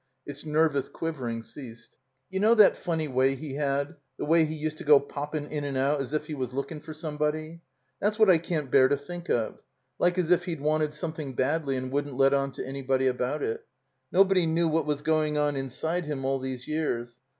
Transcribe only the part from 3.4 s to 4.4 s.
had— ^the